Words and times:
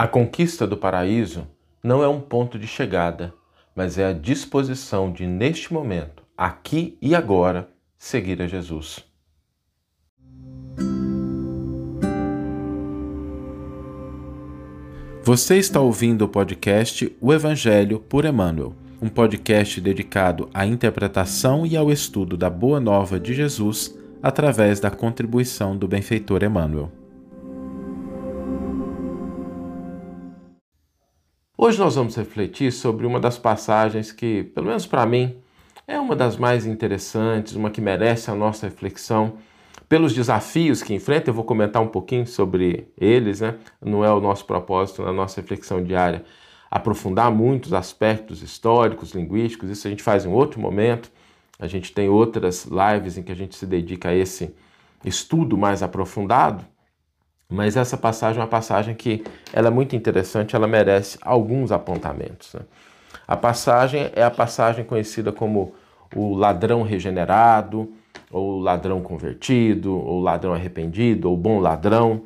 A 0.00 0.06
conquista 0.06 0.64
do 0.64 0.76
paraíso 0.76 1.44
não 1.82 2.04
é 2.04 2.08
um 2.08 2.20
ponto 2.20 2.56
de 2.56 2.68
chegada, 2.68 3.34
mas 3.74 3.98
é 3.98 4.06
a 4.06 4.12
disposição 4.12 5.10
de, 5.10 5.26
neste 5.26 5.72
momento, 5.72 6.22
aqui 6.36 6.96
e 7.02 7.16
agora, 7.16 7.68
seguir 7.98 8.40
a 8.40 8.46
Jesus. 8.46 9.04
Você 15.24 15.56
está 15.56 15.80
ouvindo 15.80 16.22
o 16.22 16.28
podcast 16.28 17.12
O 17.20 17.34
Evangelho 17.34 17.98
por 17.98 18.24
Emmanuel, 18.24 18.76
um 19.02 19.08
podcast 19.08 19.80
dedicado 19.80 20.48
à 20.54 20.64
interpretação 20.64 21.66
e 21.66 21.76
ao 21.76 21.90
estudo 21.90 22.36
da 22.36 22.48
Boa 22.48 22.78
Nova 22.78 23.18
de 23.18 23.34
Jesus 23.34 23.98
através 24.22 24.78
da 24.78 24.92
contribuição 24.92 25.76
do 25.76 25.88
benfeitor 25.88 26.44
Emmanuel. 26.44 26.97
Hoje 31.60 31.76
nós 31.76 31.96
vamos 31.96 32.14
refletir 32.14 32.70
sobre 32.70 33.04
uma 33.04 33.18
das 33.18 33.36
passagens 33.36 34.12
que, 34.12 34.44
pelo 34.44 34.68
menos 34.68 34.86
para 34.86 35.04
mim, 35.04 35.38
é 35.88 35.98
uma 35.98 36.14
das 36.14 36.36
mais 36.36 36.64
interessantes, 36.64 37.56
uma 37.56 37.68
que 37.68 37.80
merece 37.80 38.30
a 38.30 38.34
nossa 38.36 38.68
reflexão 38.68 39.38
pelos 39.88 40.14
desafios 40.14 40.84
que 40.84 40.94
enfrenta. 40.94 41.30
Eu 41.30 41.34
vou 41.34 41.42
comentar 41.42 41.82
um 41.82 41.88
pouquinho 41.88 42.28
sobre 42.28 42.86
eles, 42.96 43.40
né? 43.40 43.56
Não 43.84 44.04
é 44.04 44.12
o 44.12 44.20
nosso 44.20 44.44
propósito 44.44 45.02
na 45.02 45.12
nossa 45.12 45.40
reflexão 45.40 45.82
diária 45.82 46.24
aprofundar 46.70 47.28
muitos 47.32 47.72
aspectos 47.72 48.40
históricos, 48.40 49.10
linguísticos, 49.10 49.68
isso 49.68 49.84
a 49.88 49.90
gente 49.90 50.02
faz 50.02 50.24
em 50.24 50.30
outro 50.30 50.60
momento. 50.60 51.10
A 51.58 51.66
gente 51.66 51.92
tem 51.92 52.08
outras 52.08 52.66
lives 52.66 53.18
em 53.18 53.22
que 53.24 53.32
a 53.32 53.34
gente 53.34 53.56
se 53.56 53.66
dedica 53.66 54.10
a 54.10 54.14
esse 54.14 54.54
estudo 55.04 55.58
mais 55.58 55.82
aprofundado, 55.82 56.64
mas 57.50 57.76
essa 57.76 57.96
passagem 57.96 58.40
é 58.40 58.42
uma 58.42 58.50
passagem 58.50 58.94
que 58.94 59.24
ela 59.52 59.68
é 59.68 59.70
muito 59.70 59.96
interessante, 59.96 60.54
ela 60.54 60.66
merece 60.66 61.18
alguns 61.22 61.72
apontamentos. 61.72 62.52
Né? 62.52 62.60
A 63.26 63.36
passagem 63.36 64.10
é 64.14 64.22
a 64.22 64.30
passagem 64.30 64.84
conhecida 64.84 65.32
como 65.32 65.74
o 66.14 66.34
ladrão 66.34 66.82
regenerado, 66.82 67.90
ou 68.30 68.58
ladrão 68.60 69.00
convertido, 69.00 69.96
ou 69.96 70.20
ladrão 70.20 70.52
arrependido, 70.52 71.30
ou 71.30 71.36
bom 71.36 71.58
ladrão, 71.58 72.24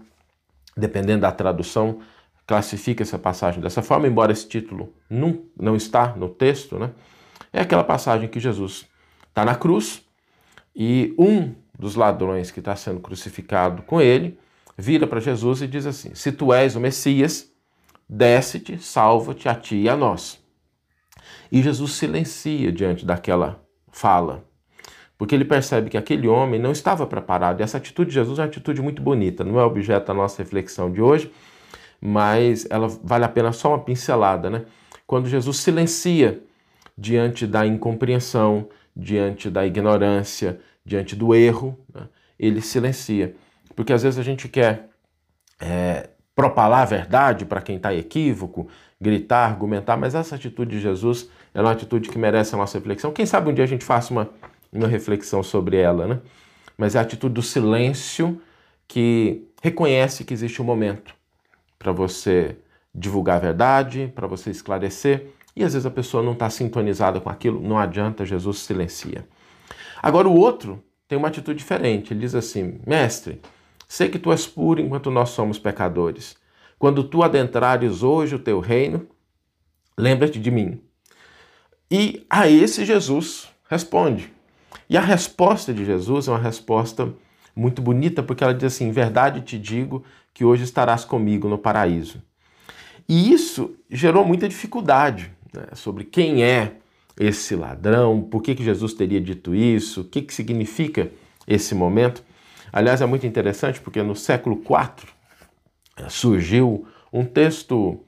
dependendo 0.77 1.21
da 1.21 1.31
tradução, 1.31 2.01
classifica 2.45 3.05
essa 3.05 3.19
passagem 3.19 3.61
dessa 3.61 3.83
forma, 3.83 4.09
embora 4.09 4.33
esse 4.33 4.49
título 4.49 4.93
não, 5.09 5.39
não 5.57 5.77
está 5.77 6.17
no 6.17 6.29
texto, 6.29 6.79
né? 6.79 6.91
É 7.53 7.61
aquela 7.61 7.85
passagem 7.85 8.29
que 8.29 8.41
Jesus 8.41 8.89
está 9.29 9.45
na 9.45 9.55
cruz 9.55 10.03
e 10.75 11.15
um 11.17 11.55
dos 11.79 11.95
ladrões 11.95 12.51
que 12.51 12.59
está 12.59 12.75
sendo 12.75 12.99
crucificado 12.99 13.83
com 13.83 14.01
ele 14.01 14.39
vira 14.83 15.07
para 15.07 15.21
Jesus 15.21 15.63
e 15.63 15.67
diz 15.67 15.87
assim: 15.87 16.15
Se 16.15 16.33
tu 16.33 16.53
és 16.53 16.75
o 16.75 16.81
Messias, 16.81 17.51
desce-te, 18.09 18.79
salva-te 18.79 19.49
a 19.49 19.55
ti 19.55 19.77
e 19.77 19.89
a 19.89 19.97
nós. 19.97 20.43
E 21.51 21.63
Jesus 21.63 21.93
silencia 21.93 22.73
diante 22.73 23.07
daquela 23.07 23.63
fala 23.91 24.45
porque 25.23 25.37
ele 25.37 25.45
percebe 25.45 25.89
que 25.89 25.97
aquele 25.97 26.27
homem 26.27 26.59
não 26.59 26.73
estava 26.73 27.07
preparado. 27.07 27.61
E 27.61 27.63
essa 27.63 27.77
atitude 27.77 28.09
de 28.09 28.15
Jesus 28.15 28.41
é 28.41 28.43
uma 28.43 28.49
atitude 28.49 28.83
muito 28.83 29.01
bonita, 29.01 29.45
não 29.45 29.61
é 29.61 29.63
objeto 29.63 30.09
da 30.09 30.15
nossa 30.15 30.43
reflexão 30.43 30.91
de 30.91 31.01
hoje, 31.01 31.31
mas 32.01 32.67
ela 32.69 32.89
vale 32.89 33.25
a 33.25 33.29
pena 33.29 33.53
só 33.53 33.69
uma 33.69 33.79
pincelada, 33.79 34.51
né? 34.51 34.65
Quando 35.07 35.29
Jesus 35.29 35.59
silencia 35.59 36.43
diante 36.99 37.47
da 37.47 37.65
incompreensão, 37.65 38.69
diante 38.97 39.49
da 39.49 39.65
ignorância, 39.65 40.59
diante 40.85 41.15
do 41.15 41.33
erro, 41.33 41.79
né? 41.95 42.09
ele 42.37 42.61
silencia. 42.61 43.37
Porque 43.75 43.93
às 43.93 44.03
vezes 44.03 44.19
a 44.19 44.23
gente 44.23 44.49
quer 44.49 44.89
é, 45.61 46.11
propalar 46.35 46.83
a 46.83 46.87
verdade 46.87 47.45
para 47.45 47.61
quem 47.61 47.77
está 47.77 47.95
equívoco, 47.95 48.69
gritar, 49.01 49.47
argumentar, 49.47 49.97
mas 49.97 50.15
essa 50.15 50.37
atitude 50.37 50.73
de 50.73 50.81
Jesus 50.81 51.29
é 51.55 51.61
uma 51.61 51.73
atitude 51.73 52.09
que 52.09 52.19
merece 52.19 52.55
a 52.55 52.59
nossa 52.59 52.79
reflexão. 52.79 53.13
Quem 53.13 53.27
sabe 53.27 53.51
um 53.51 53.55
dia 53.55 53.65
a 53.65 53.69
gente 53.69 53.85
faça 53.85 54.13
uma 54.13 54.31
uma 54.73 54.89
reflexão 54.89 55.43
sobre 55.43 55.77
ela, 55.77 56.07
né? 56.07 56.21
Mas 56.77 56.95
é 56.95 56.99
a 56.99 57.03
atitude 57.03 57.35
do 57.35 57.43
silêncio 57.43 58.41
que 58.89 59.47
reconhece 59.63 60.25
que 60.25 60.33
existe 60.33 60.63
um 60.63 60.65
momento 60.65 61.15
para 61.79 61.93
você 61.93 62.57
divulgar 62.95 63.37
a 63.37 63.41
verdade, 63.41 64.11
para 64.15 64.27
você 64.27 64.51
esclarecer, 64.51 65.29
e 65.55 65.63
às 65.63 65.75
vezes 65.75 65.87
a 65.87 65.91
pessoa 65.91 66.23
não 66.23 66.33
está 66.33 66.49
sintonizada 66.49 67.21
com 67.21 67.29
aquilo, 67.29 67.61
não 67.61 67.79
adianta, 67.79 68.25
Jesus 68.25 68.61
silencia. 68.61 69.27
Agora 70.03 70.29
o 70.29 70.35
outro 70.35 70.83
tem 71.07 71.19
uma 71.19 71.29
atitude 71.29 71.59
diferente, 71.59 72.13
ele 72.13 72.21
diz 72.21 72.35
assim: 72.35 72.81
Mestre, 72.87 73.41
sei 73.93 74.09
que 74.09 74.19
tu 74.19 74.33
és 74.33 74.47
puro 74.47 74.81
enquanto 74.81 75.11
nós 75.11 75.29
somos 75.29 75.59
pecadores. 75.59 76.35
Quando 76.79 77.05
tu 77.05 77.23
adentrares 77.23 78.03
hoje 78.03 78.35
o 78.35 78.39
teu 78.39 78.59
reino, 78.59 79.07
lembra-te 79.99 80.41
de 80.41 80.51
mim. 80.51 80.81
E 81.91 82.25
a 82.31 82.49
esse 82.49 82.87
Jesus 82.87 83.51
responde: 83.69 84.33
e 84.89 84.97
a 84.97 85.01
resposta 85.03 85.75
de 85.75 85.85
Jesus 85.85 86.27
é 86.27 86.31
uma 86.31 86.39
resposta 86.39 87.13
muito 87.55 87.83
bonita, 87.83 88.23
porque 88.23 88.43
ela 88.43 88.55
diz 88.55 88.65
assim: 88.65 88.91
Verdade 88.91 89.43
te 89.43 89.59
digo 89.59 90.03
que 90.33 90.43
hoje 90.43 90.65
estarás 90.65 91.05
comigo 91.05 91.47
no 91.47 91.59
paraíso. 91.59 92.23
E 93.07 93.31
isso 93.31 93.77
gerou 93.91 94.25
muita 94.25 94.49
dificuldade 94.49 95.31
né, 95.53 95.67
sobre 95.75 96.05
quem 96.05 96.43
é 96.43 96.77
esse 97.21 97.55
ladrão, 97.55 98.23
por 98.23 98.43
que, 98.43 98.55
que 98.55 98.65
Jesus 98.65 98.95
teria 98.95 99.21
dito 99.21 99.55
isso, 99.55 100.01
o 100.01 100.05
que, 100.05 100.23
que 100.23 100.33
significa 100.33 101.13
esse 101.47 101.75
momento. 101.75 102.25
Aliás, 102.73 103.03
é 103.03 103.07
muito 103.07 103.27
interessante 103.27 103.81
porque 103.81 104.03
no 104.03 104.17
século 104.17 104.57
IV 104.57 105.09
eh, 105.99 106.09
surgiu 106.09 106.87
um 107.13 107.25
texto 107.25 108.01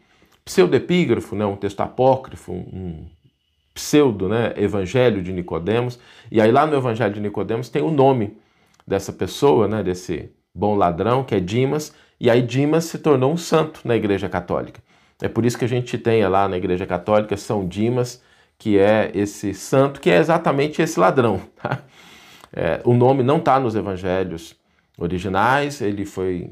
pseudepígrafo, 0.44 1.36
né, 1.36 1.44
um 1.44 1.56
texto 1.56 1.80
apócrifo, 1.80 2.52
um, 2.52 3.06
pseudo 3.74 4.28
né, 4.28 4.54
evangelho 4.56 5.22
de 5.22 5.32
Nicodemos. 5.32 5.98
E 6.30 6.40
aí 6.40 6.50
lá 6.52 6.66
no 6.66 6.76
evangelho 6.76 7.12
de 7.12 7.20
Nicodemos 7.20 7.68
tem 7.68 7.82
o 7.82 7.90
nome 7.90 8.36
dessa 8.86 9.12
pessoa, 9.12 9.66
né, 9.66 9.82
desse 9.82 10.30
bom 10.54 10.76
ladrão, 10.76 11.24
que 11.24 11.34
é 11.34 11.40
Dimas, 11.40 11.92
e 12.20 12.30
aí 12.30 12.40
Dimas 12.40 12.84
se 12.84 12.98
tornou 12.98 13.32
um 13.32 13.36
santo 13.36 13.80
na 13.84 13.96
Igreja 13.96 14.28
Católica. 14.28 14.80
É 15.20 15.28
por 15.28 15.44
isso 15.44 15.58
que 15.58 15.64
a 15.64 15.68
gente 15.68 15.98
tem 15.98 16.26
lá 16.28 16.48
na 16.48 16.56
Igreja 16.56 16.86
Católica 16.86 17.36
São 17.36 17.66
Dimas, 17.66 18.22
que 18.56 18.78
é 18.78 19.10
esse 19.14 19.52
santo, 19.52 20.00
que 20.00 20.10
é 20.10 20.18
exatamente 20.18 20.80
esse 20.80 20.98
ladrão. 20.98 21.40
Tá? 21.60 21.82
É, 22.56 22.80
o 22.84 22.94
nome 22.94 23.24
não 23.24 23.38
está 23.38 23.58
nos 23.58 23.74
evangelhos 23.74 24.56
originais, 24.96 25.80
ele 25.80 26.04
foi. 26.04 26.50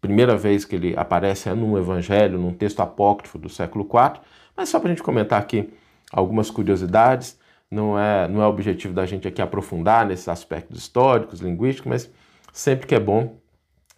Primeira 0.00 0.36
vez 0.36 0.64
que 0.64 0.74
ele 0.74 0.94
aparece 0.96 1.48
é 1.48 1.54
num 1.54 1.78
evangelho, 1.78 2.36
num 2.36 2.52
texto 2.52 2.80
apócrifo 2.80 3.38
do 3.38 3.48
século 3.48 3.84
IV, 3.84 4.20
mas 4.56 4.68
só 4.68 4.80
para 4.80 4.88
a 4.88 4.90
gente 4.90 5.02
comentar 5.02 5.40
aqui 5.40 5.72
algumas 6.12 6.50
curiosidades. 6.50 7.38
Não 7.70 7.98
é, 7.98 8.28
não 8.28 8.42
é 8.42 8.46
objetivo 8.46 8.92
da 8.92 9.06
gente 9.06 9.26
aqui 9.26 9.40
aprofundar 9.40 10.04
nesses 10.04 10.28
aspectos 10.28 10.78
históricos, 10.78 11.40
linguísticos, 11.40 11.88
mas 11.88 12.10
sempre 12.52 12.86
que 12.86 12.94
é 12.94 13.00
bom, 13.00 13.38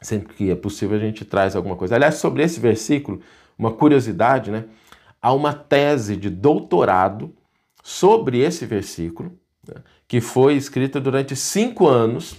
sempre 0.00 0.34
que 0.34 0.50
é 0.50 0.54
possível, 0.54 0.96
a 0.96 1.00
gente 1.00 1.24
traz 1.24 1.56
alguma 1.56 1.74
coisa. 1.74 1.96
Aliás, 1.96 2.16
sobre 2.16 2.42
esse 2.42 2.60
versículo, 2.60 3.20
uma 3.58 3.72
curiosidade, 3.72 4.50
né? 4.50 4.66
Há 5.20 5.32
uma 5.32 5.54
tese 5.54 6.16
de 6.16 6.28
doutorado 6.28 7.34
sobre 7.82 8.38
esse 8.40 8.66
versículo, 8.66 9.32
né? 9.66 9.80
Que 10.14 10.20
foi 10.20 10.54
escrita 10.54 11.00
durante 11.00 11.34
cinco 11.34 11.88
anos 11.88 12.36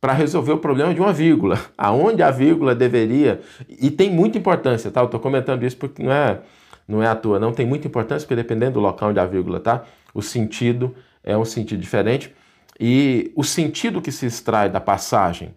para 0.00 0.12
resolver 0.12 0.52
o 0.52 0.58
problema 0.58 0.94
de 0.94 1.00
uma 1.00 1.12
vírgula, 1.12 1.58
aonde 1.76 2.22
a 2.22 2.30
vírgula 2.30 2.72
deveria. 2.72 3.40
E 3.68 3.90
tem 3.90 4.08
muita 4.08 4.38
importância, 4.38 4.92
tá? 4.92 5.00
Eu 5.00 5.06
estou 5.06 5.18
comentando 5.18 5.64
isso 5.64 5.76
porque 5.76 6.04
não 6.04 6.12
é 6.12 6.40
não 6.86 7.02
é 7.02 7.08
à 7.08 7.16
toa, 7.16 7.40
não 7.40 7.52
tem 7.52 7.66
muita 7.66 7.88
importância, 7.88 8.24
porque 8.24 8.40
dependendo 8.40 8.74
do 8.74 8.80
local 8.80 9.10
onde 9.10 9.18
a 9.18 9.26
vírgula 9.26 9.58
está, 9.58 9.82
o 10.14 10.22
sentido 10.22 10.94
é 11.24 11.36
um 11.36 11.44
sentido 11.44 11.80
diferente. 11.80 12.32
E 12.78 13.32
o 13.34 13.42
sentido 13.42 14.00
que 14.00 14.12
se 14.12 14.24
extrai 14.24 14.70
da 14.70 14.80
passagem 14.80 15.52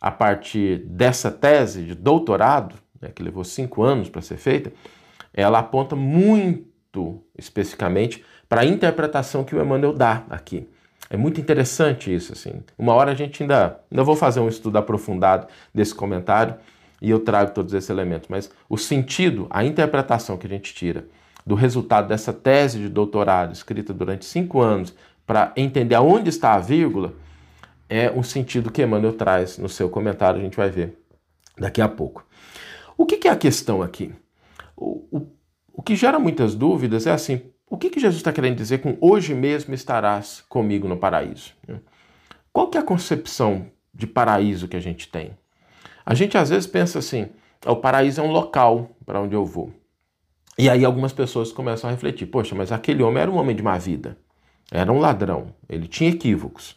a 0.00 0.10
partir 0.10 0.78
dessa 0.86 1.30
tese 1.30 1.84
de 1.84 1.94
doutorado, 1.94 2.74
né, 3.00 3.12
que 3.14 3.22
levou 3.22 3.44
cinco 3.44 3.84
anos 3.84 4.08
para 4.08 4.22
ser 4.22 4.38
feita, 4.38 4.72
ela 5.32 5.60
aponta 5.60 5.94
muito 5.94 7.22
especificamente 7.38 8.24
para 8.48 8.62
a 8.62 8.66
interpretação 8.66 9.44
que 9.44 9.54
o 9.54 9.62
Emmanuel 9.62 9.92
dá 9.92 10.24
aqui. 10.28 10.68
É 11.08 11.16
muito 11.16 11.40
interessante 11.40 12.12
isso, 12.12 12.32
assim. 12.32 12.62
Uma 12.78 12.94
hora 12.94 13.12
a 13.12 13.14
gente 13.14 13.42
ainda, 13.42 13.80
ainda 13.90 14.04
vou 14.04 14.16
fazer 14.16 14.40
um 14.40 14.48
estudo 14.48 14.76
aprofundado 14.76 15.46
desse 15.72 15.94
comentário, 15.94 16.56
e 17.00 17.10
eu 17.10 17.20
trago 17.20 17.52
todos 17.52 17.74
esses 17.74 17.90
elementos. 17.90 18.28
Mas 18.28 18.50
o 18.68 18.76
sentido, 18.76 19.46
a 19.50 19.64
interpretação 19.64 20.36
que 20.36 20.46
a 20.46 20.50
gente 20.50 20.74
tira 20.74 21.06
do 21.46 21.54
resultado 21.54 22.08
dessa 22.08 22.32
tese 22.32 22.78
de 22.78 22.88
doutorado 22.88 23.52
escrita 23.52 23.92
durante 23.92 24.24
cinco 24.24 24.60
anos 24.60 24.94
para 25.26 25.52
entender 25.56 25.94
aonde 25.94 26.28
está 26.28 26.54
a 26.54 26.58
vírgula 26.58 27.12
é 27.88 28.10
um 28.10 28.22
sentido 28.22 28.70
que 28.70 28.82
Emmanuel 28.82 29.12
traz 29.12 29.58
no 29.58 29.68
seu 29.68 29.88
comentário, 29.88 30.40
a 30.40 30.42
gente 30.42 30.56
vai 30.56 30.70
ver 30.70 30.98
daqui 31.56 31.80
a 31.80 31.88
pouco. 31.88 32.26
O 32.96 33.06
que, 33.06 33.16
que 33.16 33.28
é 33.28 33.30
a 33.30 33.36
questão 33.36 33.82
aqui? 33.82 34.12
O, 34.76 35.06
o, 35.10 35.26
o, 35.72 35.82
que 35.82 35.94
gera 35.94 36.18
muitas 36.18 36.54
dúvidas 36.54 37.06
é 37.06 37.12
assim: 37.12 37.42
o 37.68 37.76
que, 37.76 37.90
que 37.90 38.00
Jesus 38.00 38.18
está 38.18 38.32
querendo 38.32 38.56
dizer 38.56 38.78
com 38.78 38.96
hoje 39.00 39.34
mesmo 39.34 39.74
estarás 39.74 40.44
comigo 40.48 40.86
no 40.86 40.96
paraíso? 40.96 41.52
Qual 42.52 42.68
que 42.68 42.78
é 42.78 42.80
a 42.80 42.84
concepção 42.84 43.66
de 43.92 44.06
paraíso 44.06 44.68
que 44.68 44.76
a 44.76 44.80
gente 44.80 45.08
tem? 45.08 45.32
A 46.04 46.14
gente 46.14 46.38
às 46.38 46.48
vezes 46.48 46.66
pensa 46.66 47.00
assim: 47.00 47.28
o 47.66 47.76
paraíso 47.76 48.20
é 48.20 48.24
um 48.24 48.30
local 48.30 48.90
para 49.04 49.20
onde 49.20 49.34
eu 49.34 49.44
vou. 49.44 49.72
E 50.56 50.70
aí 50.70 50.84
algumas 50.84 51.12
pessoas 51.12 51.50
começam 51.50 51.90
a 51.90 51.92
refletir: 51.92 52.26
poxa, 52.26 52.54
mas 52.54 52.70
aquele 52.70 53.02
homem 53.02 53.22
era 53.22 53.30
um 53.30 53.36
homem 53.36 53.54
de 53.54 53.62
má 53.62 53.76
vida, 53.76 54.16
era 54.70 54.92
um 54.92 54.98
ladrão, 55.00 55.48
ele 55.68 55.88
tinha 55.88 56.10
equívocos. 56.10 56.76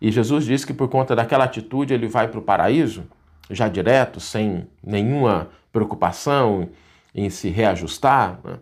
E 0.00 0.10
Jesus 0.10 0.44
diz 0.44 0.64
que 0.64 0.74
por 0.74 0.88
conta 0.88 1.14
daquela 1.14 1.44
atitude 1.44 1.94
ele 1.94 2.08
vai 2.08 2.28
para 2.28 2.40
o 2.40 2.42
paraíso, 2.42 3.04
já 3.48 3.68
direto, 3.68 4.20
sem 4.20 4.66
nenhuma 4.82 5.48
preocupação 5.72 6.68
em 7.14 7.30
se 7.30 7.48
reajustar. 7.48 8.40
Né? 8.44 8.58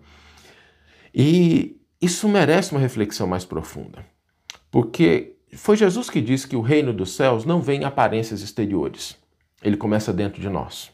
E 1.14 1.80
isso 2.00 2.28
merece 2.28 2.72
uma 2.72 2.80
reflexão 2.80 3.26
mais 3.26 3.44
profunda, 3.44 4.04
porque 4.70 5.36
foi 5.54 5.76
Jesus 5.76 6.08
que 6.08 6.20
disse 6.20 6.48
que 6.48 6.56
o 6.56 6.62
reino 6.62 6.92
dos 6.92 7.14
céus 7.14 7.44
não 7.44 7.60
vem 7.60 7.82
em 7.82 7.84
aparências 7.84 8.40
exteriores, 8.40 9.16
ele 9.62 9.76
começa 9.76 10.12
dentro 10.12 10.40
de 10.40 10.48
nós. 10.48 10.90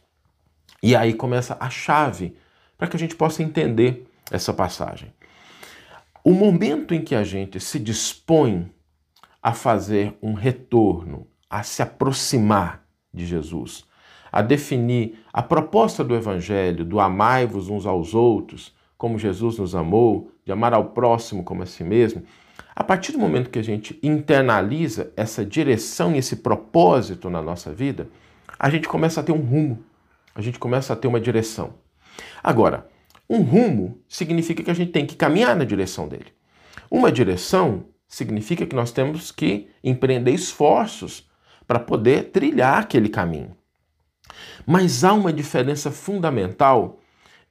E 0.83 0.95
aí 0.95 1.15
começa 1.15 1.57
a 1.61 1.71
chave 1.71 2.37
para 2.77 2.87
que 2.89 2.97
a 2.97 2.99
gente 2.99 3.17
possa 3.17 3.43
entender 3.43 4.07
essa 4.31 4.53
passagem. 4.53 5.13
O 6.23 6.33
momento 6.33 6.95
em 6.95 7.03
que 7.03 7.15
a 7.15 7.25
gente 7.25 7.59
se 7.59 7.79
dispõe 7.79 8.71
a 9.43 9.53
fazer 9.53 10.17
um 10.21 10.35
retorno, 10.35 11.27
a 11.49 11.63
se 11.63 11.81
aproximar 11.81 12.85
de 13.13 13.25
Jesus, 13.25 13.85
a 14.31 14.43
definir 14.43 15.19
a 15.33 15.43
proposta 15.43 16.05
do 16.05 16.15
Evangelho, 16.15 16.85
do 16.85 17.01
amai-vos 17.01 17.69
uns 17.69 17.87
aos 17.87 18.15
outros, 18.15 18.75
como 18.99 19.19
Jesus 19.19 19.59
nos 19.59 19.77
amou, 19.77 20.33
de 20.45 20.51
amar 20.51 20.75
ao 20.75 20.87
próximo 20.87 21.45
como 21.45 21.63
a 21.63 21.67
si 21.67 21.85
mesmo, 21.85 22.25
a 22.75 22.83
partir 22.83 23.13
do 23.13 23.19
momento 23.19 23.49
que 23.49 23.59
a 23.59 23.65
gente 23.65 23.99
internaliza 24.03 25.13
essa 25.17 25.45
direção 25.45 26.15
e 26.15 26.19
esse 26.19 26.37
propósito 26.37 27.31
na 27.31 27.41
nossa 27.41 27.73
vida, 27.73 28.09
a 28.59 28.69
gente 28.69 28.89
começa 28.89 29.21
a 29.21 29.23
ter 29.23 29.33
um 29.33 29.41
rumo, 29.41 29.85
a 30.35 30.43
gente 30.43 30.59
começa 30.59 30.93
a 30.93 30.97
ter 30.97 31.07
uma 31.07 31.21
direção. 31.21 31.75
Agora, 32.43 32.89
um 33.31 33.43
rumo 33.43 34.01
significa 34.09 34.63
que 34.63 34.71
a 34.71 34.75
gente 34.75 34.91
tem 34.91 35.07
que 35.07 35.17
caminhar 35.17 35.55
na 35.55 35.65
direção 35.65 36.09
dele. 36.09 36.33
Uma 36.91 37.13
direção 37.13 37.85
significa 38.09 38.67
que 38.67 38.75
nós 38.75 38.91
temos 38.91 39.31
que 39.31 39.69
empreender 39.85 40.33
esforços 40.33 41.29
para 41.67 41.79
poder 41.79 42.31
trilhar 42.31 42.79
aquele 42.79 43.09
caminho. 43.09 43.57
Mas 44.67 45.05
há 45.05 45.13
uma 45.13 45.33
diferença 45.33 45.91
fundamental 45.91 46.99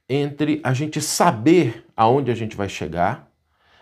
entre 0.08 0.60
a 0.64 0.72
gente 0.72 1.00
saber 1.00 1.84
aonde 1.96 2.30
a 2.30 2.34
gente 2.34 2.56
vai 2.56 2.68
chegar, 2.68 3.30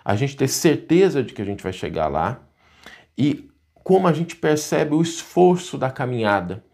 a 0.05 0.17
gente 0.17 0.37
ter 0.37 0.49
certeza 0.49 1.23
de 1.23 1.33
que 1.33 1.43
a 1.43 1.45
gente 1.45 1.63
vai 1.63 1.73
chegar 1.73 2.09
lá 2.09 2.41
e 3.17 3.49
como 3.75 4.09
a 4.09 4.13
gente 4.13 4.35
percebe 4.35 4.95
o 4.95 5.03
esforço 5.03 5.79
da 5.79 5.91
caminhada. 5.91 6.65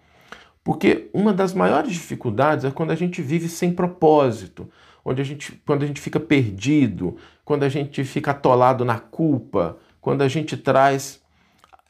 Porque 0.65 1.11
uma 1.13 1.33
das 1.33 1.53
maiores 1.53 1.93
dificuldades 1.93 2.65
é 2.65 2.71
quando 2.71 2.91
a 2.91 2.95
gente 2.95 3.21
vive 3.21 3.49
sem 3.49 3.73
propósito, 3.73 4.71
onde 5.05 5.21
a 5.21 5.25
gente, 5.25 5.53
quando 5.67 5.83
a 5.83 5.87
gente 5.87 6.01
fica 6.01 6.21
perdido, 6.21 7.17
quando 7.45 7.65
a 7.65 7.69
gente 7.69 8.05
fica 8.05 8.31
atolado 8.31 8.85
na 8.85 8.99
culpa, 8.99 9.77
quando 10.01 10.23
a 10.23 10.29
gente 10.29 10.57
traz 10.57 11.21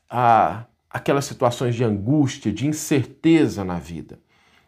a, 0.09 0.65
aquelas 0.91 1.25
situações 1.25 1.75
de 1.75 1.85
angústia, 1.85 2.53
de 2.53 2.67
incerteza 2.67 3.65
na 3.65 3.79
vida. 3.79 4.19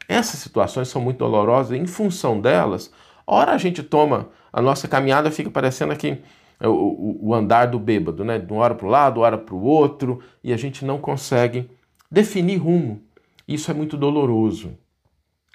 Essas 0.08 0.40
situações 0.40 0.88
são 0.88 1.00
muito 1.00 1.18
dolorosas 1.18 1.72
e, 1.72 1.80
em 1.80 1.86
função 1.86 2.40
delas, 2.40 2.92
ora 3.26 3.52
a 3.52 3.58
gente 3.58 3.82
toma, 3.82 4.28
a 4.52 4.60
nossa 4.60 4.86
caminhada 4.86 5.30
fica 5.30 5.50
parecendo 5.50 5.92
aqui 5.92 6.18
o, 6.60 6.68
o, 6.68 7.28
o 7.28 7.34
andar 7.34 7.66
do 7.66 7.78
bêbado, 7.78 8.24
né? 8.24 8.38
De 8.38 8.52
uma 8.52 8.62
hora 8.62 8.74
para 8.74 8.86
o 8.86 8.90
lado, 8.90 9.20
hora 9.20 9.38
para 9.38 9.54
o 9.54 9.62
outro, 9.62 10.20
e 10.42 10.52
a 10.52 10.56
gente 10.56 10.84
não 10.84 10.98
consegue 10.98 11.70
definir 12.10 12.56
rumo. 12.56 13.02
Isso 13.46 13.70
é 13.70 13.74
muito 13.74 13.96
doloroso. 13.96 14.76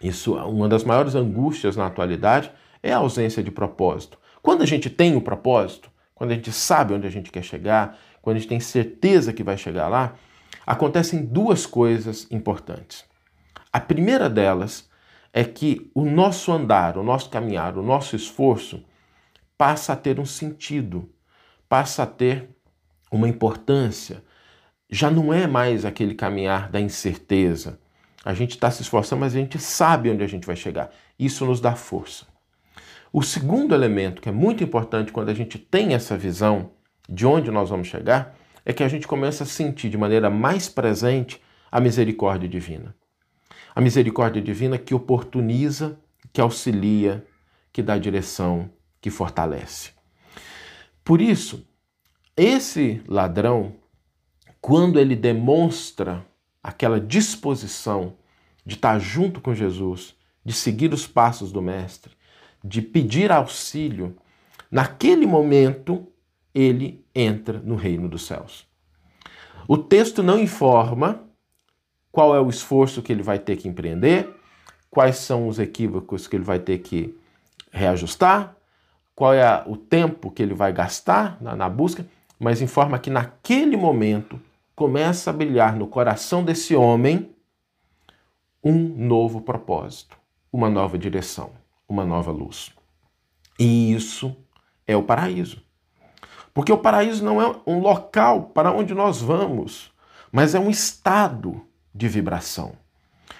Isso, 0.01 0.35
uma 0.35 0.69
das 0.69 0.83
maiores 0.83 1.15
angústias 1.15 1.75
na 1.75 1.87
atualidade 1.87 2.51
é 2.81 2.93
a 2.93 2.97
ausência 2.97 3.43
de 3.43 3.51
propósito. 3.51 4.17
Quando 4.41 4.61
a 4.61 4.65
gente 4.65 4.89
tem 4.89 5.15
o 5.15 5.21
propósito, 5.21 5.91
quando 6.15 6.31
a 6.31 6.35
gente 6.35 6.51
sabe 6.51 6.93
onde 6.93 7.07
a 7.07 7.09
gente 7.09 7.31
quer 7.31 7.43
chegar, 7.43 7.97
quando 8.21 8.37
a 8.37 8.39
gente 8.39 8.49
tem 8.49 8.59
certeza 8.59 9.33
que 9.33 9.43
vai 9.43 9.57
chegar 9.57 9.87
lá, 9.87 10.15
acontecem 10.65 11.25
duas 11.25 11.65
coisas 11.65 12.27
importantes. 12.31 13.08
A 13.71 13.79
primeira 13.79 14.29
delas 14.29 14.89
é 15.31 15.43
que 15.43 15.91
o 15.93 16.03
nosso 16.03 16.51
andar, 16.51 16.97
o 16.97 17.03
nosso 17.03 17.29
caminhar, 17.29 17.77
o 17.77 17.83
nosso 17.83 18.15
esforço 18.15 18.83
passa 19.57 19.93
a 19.93 19.95
ter 19.95 20.19
um 20.19 20.25
sentido, 20.25 21.09
passa 21.67 22.03
a 22.03 22.07
ter 22.07 22.49
uma 23.11 23.27
importância, 23.27 24.23
já 24.89 25.11
não 25.11 25.33
é 25.33 25.45
mais 25.45 25.85
aquele 25.85 26.15
caminhar 26.15 26.69
da 26.69 26.79
incerteza. 26.79 27.79
A 28.25 28.33
gente 28.33 28.51
está 28.51 28.71
se 28.71 28.81
esforçando, 28.81 29.21
mas 29.21 29.35
a 29.35 29.39
gente 29.39 29.59
sabe 29.59 30.09
onde 30.09 30.23
a 30.23 30.27
gente 30.27 30.47
vai 30.47 30.55
chegar. 30.55 30.89
Isso 31.17 31.45
nos 31.45 31.61
dá 31.61 31.75
força. 31.75 32.25
O 33.13 33.21
segundo 33.21 33.73
elemento 33.73 34.21
que 34.21 34.29
é 34.29 34.31
muito 34.31 34.63
importante 34.63 35.11
quando 35.11 35.29
a 35.29 35.33
gente 35.33 35.59
tem 35.59 35.93
essa 35.93 36.17
visão 36.17 36.71
de 37.07 37.25
onde 37.25 37.51
nós 37.51 37.69
vamos 37.69 37.87
chegar 37.87 38.35
é 38.65 38.73
que 38.73 38.83
a 38.83 38.87
gente 38.87 39.07
começa 39.07 39.43
a 39.43 39.47
sentir 39.47 39.89
de 39.89 39.97
maneira 39.97 40.29
mais 40.29 40.67
presente 40.69 41.41
a 41.71 41.79
misericórdia 41.79 42.49
divina. 42.49 42.95
A 43.75 43.81
misericórdia 43.81 44.41
divina 44.41 44.77
que 44.77 44.93
oportuniza, 44.93 45.99
que 46.33 46.41
auxilia, 46.41 47.25
que 47.71 47.81
dá 47.81 47.97
direção, 47.97 48.69
que 49.01 49.09
fortalece. 49.09 49.91
Por 51.03 51.21
isso, 51.21 51.65
esse 52.35 53.01
ladrão 53.07 53.75
quando 54.61 54.99
ele 54.99 55.15
demonstra 55.15 56.25
aquela 56.61 56.99
disposição 56.99 58.15
de 58.65 58.75
estar 58.75 58.99
junto 58.99 59.41
com 59.41 59.53
Jesus, 59.53 60.15
de 60.43 60.53
seguir 60.53 60.93
os 60.93 61.07
passos 61.07 61.51
do 61.51 61.61
Mestre, 61.61 62.13
de 62.63 62.81
pedir 62.81 63.31
auxílio, 63.31 64.15
naquele 64.69 65.25
momento 65.25 66.07
ele 66.53 67.05
entra 67.15 67.59
no 67.59 67.75
reino 67.75 68.09
dos 68.09 68.25
céus. 68.25 68.67
O 69.67 69.77
texto 69.77 70.21
não 70.21 70.39
informa 70.39 71.28
qual 72.11 72.35
é 72.35 72.39
o 72.39 72.49
esforço 72.49 73.01
que 73.01 73.11
ele 73.11 73.23
vai 73.23 73.39
ter 73.39 73.55
que 73.55 73.67
empreender, 73.67 74.29
quais 74.89 75.17
são 75.17 75.47
os 75.47 75.59
equívocos 75.59 76.27
que 76.27 76.35
ele 76.35 76.43
vai 76.43 76.59
ter 76.59 76.79
que 76.79 77.15
reajustar, 77.71 78.55
qual 79.15 79.33
é 79.33 79.63
o 79.67 79.75
tempo 79.75 80.31
que 80.31 80.41
ele 80.41 80.53
vai 80.53 80.71
gastar 80.71 81.37
na, 81.41 81.55
na 81.55 81.69
busca, 81.69 82.05
mas 82.39 82.61
informa 82.61 82.97
que 82.97 83.09
naquele 83.09 83.75
momento 83.75 84.39
começa 84.75 85.29
a 85.29 85.33
brilhar 85.33 85.75
no 85.75 85.87
coração 85.87 86.43
desse 86.43 86.75
homem 86.75 87.29
um 88.63 88.73
novo 88.73 89.41
propósito, 89.41 90.17
uma 90.51 90.69
nova 90.69 90.97
direção, 90.97 91.51
uma 91.87 92.05
nova 92.05 92.31
luz. 92.31 92.71
E 93.59 93.93
isso 93.93 94.35
é 94.87 94.95
o 94.95 95.03
paraíso. 95.03 95.61
Porque 96.53 96.71
o 96.71 96.77
paraíso 96.77 97.23
não 97.23 97.41
é 97.41 97.55
um 97.67 97.79
local 97.79 98.43
para 98.53 98.71
onde 98.71 98.93
nós 98.93 99.21
vamos, 99.21 99.91
mas 100.31 100.55
é 100.55 100.59
um 100.59 100.69
estado 100.69 101.61
de 101.99 102.07
vibração, 102.07 102.71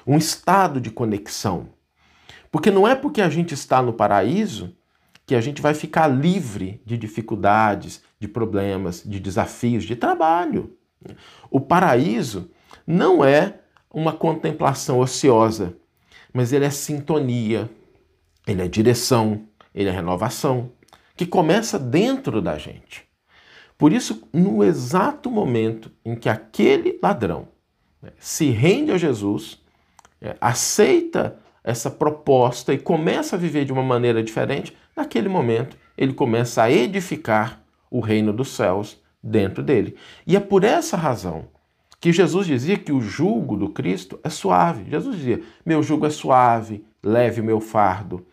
um 0.05 0.17
estado 0.17 0.81
de 0.81 0.91
conexão. 0.91 1.69
Porque 2.51 2.69
não 2.69 2.85
é 2.85 2.93
porque 2.93 3.21
a 3.21 3.29
gente 3.29 3.53
está 3.53 3.81
no 3.81 3.93
paraíso 3.93 4.75
que 5.25 5.33
a 5.33 5.39
gente 5.39 5.61
vai 5.61 5.73
ficar 5.73 6.07
livre 6.07 6.81
de 6.85 6.97
dificuldades, 6.97 8.03
de 8.19 8.27
problemas, 8.27 9.01
de 9.05 9.17
desafios, 9.17 9.85
de 9.85 9.95
trabalho. 9.95 10.75
O 11.49 11.61
paraíso 11.61 12.51
não 12.85 13.23
é 13.23 13.59
uma 13.89 14.11
contemplação 14.11 14.99
ociosa, 14.99 15.77
mas 16.33 16.51
ele 16.51 16.65
é 16.65 16.69
sintonia, 16.69 17.69
ele 18.45 18.61
é 18.61 18.67
direção, 18.67 19.45
ele 19.73 19.87
é 19.87 19.91
renovação, 19.91 20.73
que 21.15 21.25
começa 21.25 21.79
dentro 21.79 22.41
da 22.41 22.57
gente. 22.57 23.07
Por 23.77 23.93
isso, 23.93 24.27
no 24.33 24.65
exato 24.65 25.31
momento 25.31 25.89
em 26.03 26.13
que 26.13 26.27
aquele 26.27 26.99
ladrão 27.01 27.47
né, 28.01 28.11
se 28.19 28.49
rende 28.49 28.91
a 28.91 28.97
Jesus, 28.97 29.61
é, 30.21 30.35
aceita 30.39 31.37
essa 31.63 31.89
proposta 31.89 32.73
e 32.73 32.77
começa 32.77 33.35
a 33.35 33.39
viver 33.39 33.65
de 33.65 33.71
uma 33.71 33.83
maneira 33.83 34.23
diferente, 34.23 34.75
naquele 34.95 35.29
momento 35.29 35.77
ele 35.97 36.13
começa 36.13 36.63
a 36.63 36.71
edificar 36.71 37.61
o 37.91 37.99
reino 37.99 38.31
dos 38.31 38.49
céus 38.49 39.01
dentro 39.21 39.61
dele. 39.61 39.95
E 40.25 40.35
é 40.35 40.39
por 40.39 40.63
essa 40.63 40.95
razão 40.95 41.47
que 41.99 42.13
Jesus 42.13 42.47
dizia 42.47 42.77
que 42.77 42.91
o 42.91 43.01
jugo 43.01 43.57
do 43.57 43.69
Cristo 43.69 44.19
é 44.23 44.29
suave. 44.29 44.89
Jesus 44.89 45.17
dizia: 45.17 45.41
Meu 45.65 45.83
jugo 45.83 46.05
é 46.05 46.09
suave, 46.09 46.83
leve 47.03 47.41
o 47.41 47.43
meu 47.43 47.59
fardo. 47.59 48.25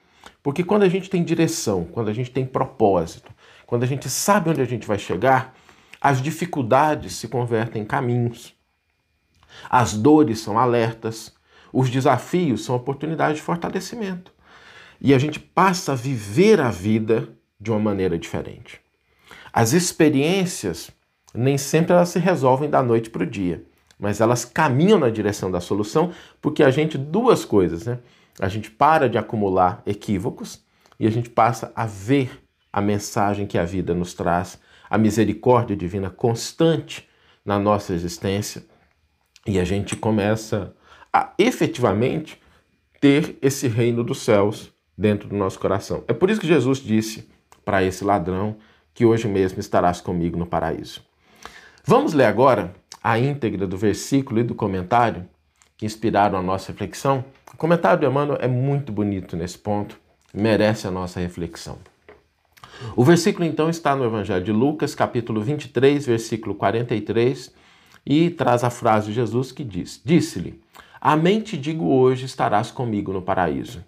Porque 0.43 0.63
quando 0.63 0.85
a 0.85 0.89
gente 0.89 1.11
tem 1.11 1.25
direção, 1.25 1.85
quando 1.85 2.09
a 2.09 2.13
gente 2.13 2.31
tem 2.31 2.47
propósito, 2.47 3.33
quando 3.67 3.83
a 3.83 3.87
gente 3.87 4.09
sabe 4.09 4.51
onde 4.51 4.61
a 4.61 4.65
gente 4.65 4.87
vai 4.87 4.99
chegar, 4.99 5.55
as 6.01 6.23
dificuldades 6.23 7.15
se 7.15 7.27
convertem 7.27 7.83
em 7.83 7.85
caminhos. 7.85 8.55
As 9.69 9.93
dores 9.93 10.41
são 10.41 10.59
alertas, 10.59 11.35
os 11.73 11.91
desafios 11.91 12.65
são 12.65 12.75
oportunidades 12.75 13.37
de 13.37 13.43
fortalecimento. 13.43 14.33
E 15.01 15.13
a 15.13 15.19
gente 15.19 15.39
passa 15.39 15.93
a 15.93 15.97
viver 15.97 16.61
a 16.61 16.71
vida 16.71 17.29
de 17.61 17.71
uma 17.71 17.81
maneira 17.81 18.19
diferente. 18.19 18.81
As 19.53 19.73
experiências 19.73 20.91
nem 21.35 21.59
sempre 21.59 21.93
elas 21.93 22.09
se 22.09 22.19
resolvem 22.19 22.71
da 22.71 22.83
noite 22.83 23.11
para 23.11 23.23
o 23.23 23.27
dia, 23.27 23.63
mas 23.99 24.21
elas 24.21 24.45
caminham 24.45 24.99
na 24.99 25.11
direção 25.11 25.51
da 25.51 25.61
solução 25.61 26.13
porque 26.41 26.63
a 26.63 26.71
gente 26.71 26.97
duas 26.97 27.45
coisas, 27.45 27.87
né? 27.87 27.99
a 28.41 28.49
gente 28.49 28.71
para 28.71 29.09
de 29.09 29.19
acumular 29.19 29.83
equívocos 29.87 30.63
e 30.99 31.07
a 31.07 31.11
gente 31.11 31.31
passa 31.31 31.73
a 31.75 31.87
ver 31.87 32.43
a 32.73 32.81
mensagem 32.81 33.47
que 33.47 33.59
a 33.59 33.65
vida 33.65 33.95
nos 33.95 34.15
traz, 34.15 34.59
a 34.89 34.99
misericórdia 34.99 35.77
divina 35.77 36.11
constante 36.11 37.09
na 37.45 37.59
nossa 37.59 37.95
existência 37.95 38.65
e 39.47 39.59
a 39.59 39.65
gente 39.65 39.95
começa 39.95 40.75
a 41.13 41.33
efetivamente 41.39 42.41
ter 43.01 43.39
esse 43.41 43.69
reino 43.69 44.03
dos 44.03 44.19
céus 44.23 44.73
dentro 44.97 45.29
do 45.29 45.37
nosso 45.37 45.59
coração. 45.59 46.05
É 46.09 46.13
por 46.13 46.31
isso 46.31 46.41
que 46.41 46.47
Jesus 46.47 46.79
disse 46.79 47.29
para 47.65 47.83
esse 47.83 48.05
ladrão 48.05 48.57
que 48.93 49.05
hoje 49.05 49.29
mesmo 49.29 49.61
estarás 49.61 50.01
comigo 50.01 50.39
no 50.39 50.47
paraíso. 50.47 51.03
Vamos 51.85 52.13
ler 52.13 52.25
agora 52.25 52.75
a 53.03 53.19
íntegra 53.19 53.67
do 53.67 53.77
versículo 53.77 54.41
e 54.41 54.43
do 54.43 54.55
comentário 54.55 55.29
que 55.77 55.87
inspiraram 55.87 56.39
a 56.39 56.43
nossa 56.43 56.73
reflexão. 56.73 57.25
O 57.53 57.57
comentário 57.57 58.01
do 58.01 58.07
Emmanuel 58.07 58.39
é 58.41 58.49
muito 58.49 58.91
bonito 58.91 59.37
nesse 59.37 59.59
ponto, 59.59 59.99
merece 60.33 60.87
a 60.87 60.91
nossa 60.91 61.21
reflexão. 61.21 61.79
O 62.95 63.05
versículo 63.05 63.45
então 63.45 63.71
está 63.71 63.95
no 63.95 64.05
Evangelho 64.05 64.45
de 64.45 64.53
Lucas, 64.53 64.95
capítulo 64.95 65.41
23, 65.41 66.07
versículo 66.07 66.55
43, 66.55 67.53
e 68.07 68.31
traz 68.31 68.63
a 68.63 68.71
frase 68.71 69.09
de 69.09 69.15
Jesus 69.15 69.51
que 69.51 69.65
diz: 69.65 70.01
Disse-lhe: 70.05 70.63
Amém 71.01 71.41
te 71.41 71.57
digo 71.57 71.87
hoje 71.87 72.25
estarás 72.25 72.71
comigo 72.71 73.13
no 73.13 73.21
paraíso. 73.21 73.85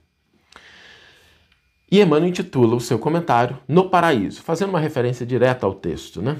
E 1.90 2.00
Emmanuel 2.00 2.28
intitula 2.28 2.76
o 2.76 2.80
seu 2.80 2.98
comentário 2.98 3.58
No 3.66 3.88
Paraíso, 3.88 4.42
fazendo 4.42 4.68
uma 4.68 4.80
referência 4.80 5.24
direta 5.24 5.64
ao 5.64 5.72
texto, 5.72 6.20
né? 6.20 6.38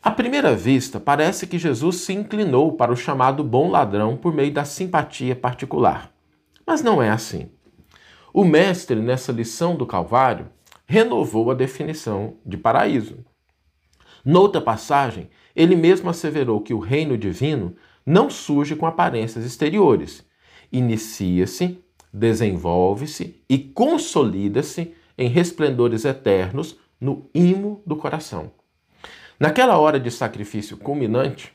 À 0.00 0.12
primeira 0.12 0.54
vista, 0.54 1.00
parece 1.00 1.46
que 1.46 1.58
Jesus 1.58 1.96
se 1.96 2.12
inclinou 2.12 2.74
para 2.74 2.92
o 2.92 2.96
chamado 2.96 3.42
bom 3.42 3.68
ladrão 3.68 4.16
por 4.16 4.32
meio 4.32 4.52
da 4.52 4.64
simpatia 4.64 5.34
particular. 5.34 6.12
Mas 6.64 6.82
não 6.82 7.02
é 7.02 7.10
assim. 7.10 7.50
O 8.32 8.44
Mestre, 8.44 9.00
nessa 9.00 9.32
lição 9.32 9.74
do 9.74 9.86
Calvário, 9.86 10.50
renovou 10.86 11.50
a 11.50 11.54
definição 11.54 12.36
de 12.44 12.56
paraíso. 12.56 13.24
Noutra 14.24 14.60
passagem, 14.60 15.30
ele 15.54 15.76
mesmo 15.76 16.10
asseverou 16.10 16.60
que 16.60 16.74
o 16.74 16.78
reino 16.78 17.16
divino 17.16 17.74
não 18.04 18.28
surge 18.28 18.74
com 18.76 18.86
aparências 18.86 19.44
exteriores. 19.44 20.24
Inicia-se, 20.72 21.78
desenvolve-se 22.12 23.42
e 23.48 23.58
consolida-se 23.58 24.94
em 25.16 25.28
resplendores 25.28 26.04
eternos 26.04 26.76
no 27.00 27.28
imo 27.34 27.82
do 27.86 27.96
coração. 27.96 28.50
Naquela 29.38 29.78
hora 29.78 29.98
de 29.98 30.10
sacrifício 30.10 30.76
culminante, 30.76 31.52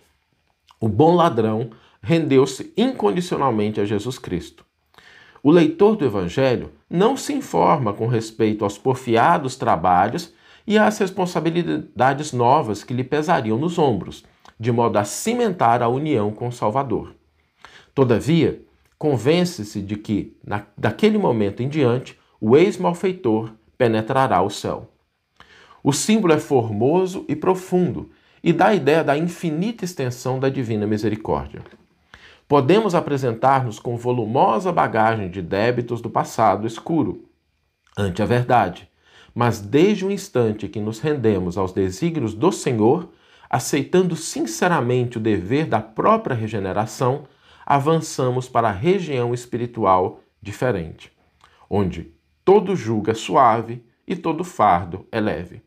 o 0.80 0.88
bom 0.88 1.16
ladrão 1.16 1.72
rendeu-se 2.02 2.74
incondicionalmente 2.78 3.82
a 3.82 3.86
Jesus 3.86 4.18
Cristo. 4.18 4.66
O 5.42 5.52
leitor 5.52 5.96
do 5.96 6.06
Evangelho 6.06 6.72
não 6.90 7.16
se 7.16 7.34
informa 7.34 7.94
com 7.94 8.08
respeito 8.08 8.64
aos 8.64 8.78
porfiados 8.78 9.56
trabalhos 9.56 10.34
e 10.70 10.78
às 10.78 11.00
responsabilidades 11.00 12.32
novas 12.32 12.84
que 12.84 12.94
lhe 12.94 13.04
pesariam 13.04 13.58
nos 13.58 13.80
ombros, 13.80 14.24
de 14.60 14.72
modo 14.72 15.00
a 15.00 15.04
cimentar 15.04 15.82
a 15.82 15.90
união 15.90 16.32
com 16.32 16.52
Salvador. 16.52 17.16
Todavia, 17.96 18.62
convence-se 18.96 19.82
de 19.82 19.96
que, 19.96 20.38
na, 20.46 20.68
daquele 20.78 21.18
momento 21.18 21.64
em 21.64 21.68
diante, 21.68 22.20
o 22.40 22.56
ex-malfeitor 22.56 23.52
penetrará 23.80 24.44
o 24.44 24.50
céu. 24.52 24.92
O 25.84 25.92
símbolo 25.92 26.34
é 26.34 26.40
formoso 26.40 27.26
e 27.28 27.36
profundo 27.36 28.12
e 28.44 28.54
dá 28.54 28.68
a 28.68 28.76
ideia 28.76 29.04
da 29.04 29.18
infinita 29.18 29.84
extensão 29.84 30.40
da 30.40 30.50
divina 30.50 30.86
misericórdia. 30.86 31.64
Podemos 32.48 32.94
apresentar-nos 32.94 33.80
com 33.80 33.98
volumosa 33.98 34.72
bagagem 34.72 35.32
de 35.32 35.42
débitos 35.42 36.00
do 36.00 36.12
passado 36.12 36.68
escuro, 36.68 37.28
ante 37.98 38.22
a 38.22 38.26
verdade, 38.26 38.88
mas 39.34 39.60
desde 39.60 40.06
o 40.06 40.12
instante 40.12 40.68
que 40.68 40.80
nos 40.80 41.00
rendemos 41.00 41.58
aos 41.58 41.72
desígnios 41.72 42.34
do 42.34 42.52
Senhor, 42.52 43.10
aceitando 43.50 44.16
sinceramente 44.16 45.18
o 45.18 45.22
dever 45.22 45.66
da 45.66 45.82
própria 45.82 46.36
regeneração, 46.36 47.24
avançamos 47.66 48.48
para 48.48 48.70
a 48.70 48.74
região 48.74 49.34
espiritual 49.34 50.22
diferente, 50.42 51.12
onde 51.70 52.14
todo 52.44 52.76
julga 52.76 53.14
suave 53.14 53.84
e 54.08 54.16
todo 54.16 54.44
fardo 54.44 55.06
é 55.12 55.20
leve. 55.20 55.62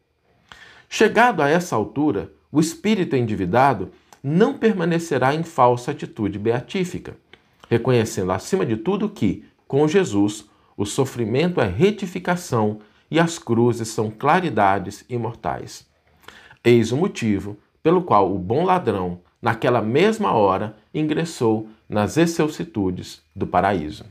Chegado 0.88 1.40
a 1.40 1.48
essa 1.48 1.76
altura, 1.76 2.32
o 2.50 2.60
espírito 2.60 3.16
endividado 3.16 3.90
não 4.22 4.58
permanecerá 4.58 5.34
em 5.34 5.42
falsa 5.42 5.90
atitude 5.90 6.38
beatífica, 6.38 7.16
reconhecendo 7.68 8.30
acima 8.30 8.66
de 8.66 8.76
tudo 8.76 9.08
que, 9.08 9.44
com 9.66 9.88
Jesus, 9.88 10.48
o 10.76 10.84
sofrimento 10.84 11.60
é 11.60 11.66
retificação 11.66 12.80
e 13.12 13.20
as 13.20 13.38
cruzes 13.38 13.88
são 13.88 14.10
claridades 14.10 15.04
imortais. 15.06 15.86
Eis 16.64 16.92
o 16.92 16.96
motivo 16.96 17.58
pelo 17.82 18.02
qual 18.02 18.34
o 18.34 18.38
bom 18.38 18.64
ladrão, 18.64 19.20
naquela 19.40 19.82
mesma 19.82 20.32
hora, 20.32 20.74
ingressou 20.94 21.68
nas 21.86 22.16
excelsitudes 22.16 23.20
do 23.36 23.46
paraíso. 23.46 24.06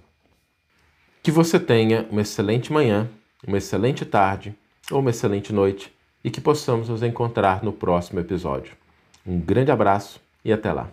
Que 1.24 1.32
você 1.32 1.60
tenha 1.60 2.06
uma 2.12 2.22
excelente 2.22 2.72
manhã, 2.72 3.10
uma 3.48 3.58
excelente 3.58 4.06
tarde 4.06 4.56
ou 4.92 5.00
uma 5.00 5.10
excelente 5.10 5.52
noite 5.52 5.92
e 6.24 6.30
que 6.30 6.40
possamos 6.40 6.88
nos 6.88 7.02
encontrar 7.02 7.64
no 7.64 7.74
próximo 7.74 8.20
episódio. 8.20 8.74
Um 9.26 9.40
grande 9.40 9.72
abraço 9.72 10.22
e 10.46 10.54
até 10.54 10.72
lá! 10.72 10.92